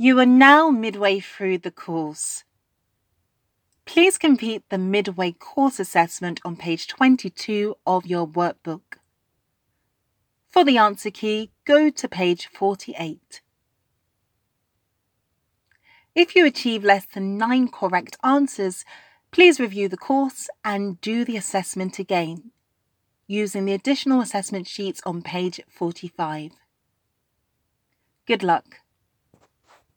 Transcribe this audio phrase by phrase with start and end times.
[0.00, 2.44] You are now midway through the course.
[3.84, 9.00] Please complete the midway course assessment on page 22 of your workbook.
[10.52, 13.40] For the answer key, go to page 48.
[16.14, 18.84] If you achieve less than nine correct answers,
[19.32, 22.52] please review the course and do the assessment again,
[23.26, 26.52] using the additional assessment sheets on page 45.
[28.28, 28.76] Good luck.